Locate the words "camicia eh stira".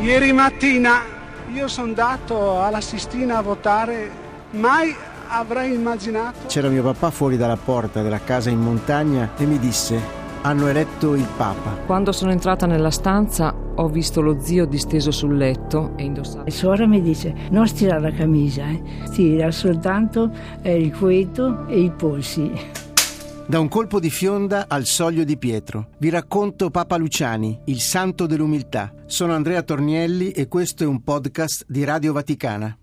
18.12-19.50